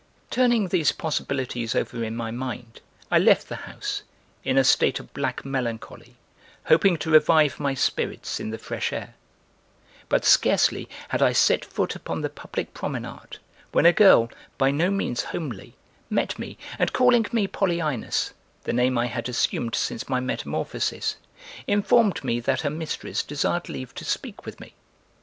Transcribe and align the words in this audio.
(Turning 0.31 0.69
these 0.69 0.91
possibilities 0.91 1.75
over 1.75 2.03
in 2.03 2.15
my 2.15 2.31
mind 2.31 2.81
I 3.11 3.19
left 3.19 3.49
the 3.49 3.55
house, 3.69 4.01
in 4.43 4.57
a 4.57 4.63
state 4.63 4.99
of 4.99 5.13
black 5.13 5.45
melancholy, 5.45 6.15
hoping 6.63 6.97
to 6.97 7.11
revive 7.11 7.59
my 7.59 7.75
spirits 7.75 8.39
in 8.39 8.49
the 8.49 8.57
fresh 8.57 8.91
air, 8.91 9.13
but 10.09 10.25
scarcely 10.25 10.89
had 11.09 11.21
I 11.21 11.33
set 11.33 11.63
foot 11.63 11.95
upon 11.95 12.21
the 12.21 12.31
public 12.31 12.73
promenade 12.73 13.37
when 13.73 13.85
a 13.85 13.93
girl, 13.93 14.31
by 14.57 14.71
no 14.71 14.89
means 14.89 15.25
homely, 15.25 15.75
met 16.09 16.39
me, 16.39 16.57
and, 16.79 16.91
calling 16.93 17.27
me 17.31 17.47
Polyaenos, 17.47 18.33
the 18.63 18.73
name 18.73 18.97
I 18.97 19.05
had 19.05 19.29
assumed 19.29 19.75
since 19.75 20.09
my 20.09 20.19
metamorphosis, 20.19 21.17
informed 21.67 22.23
me 22.23 22.39
that 22.39 22.61
her 22.61 22.71
mistress 22.71 23.21
desired 23.21 23.69
leave 23.69 23.93
to 23.93 24.03
speak 24.03 24.47
with 24.47 24.59
me. 24.59 24.73